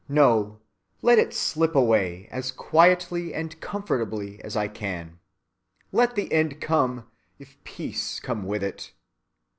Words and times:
No! 0.09 0.57
let 1.03 1.19
me 1.19 1.31
slip 1.31 1.75
away 1.75 2.27
as 2.31 2.51
quietly 2.51 3.35
and 3.35 3.61
comfortably 3.61 4.41
as 4.43 4.57
I 4.57 4.67
can. 4.67 5.19
Let 5.91 6.15
the 6.15 6.33
end 6.33 6.59
come, 6.59 7.05
if 7.37 7.63
peace 7.63 8.19
come 8.19 8.41
with 8.47 8.63
it. 8.63 8.93